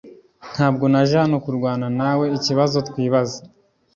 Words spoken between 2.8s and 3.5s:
twibaza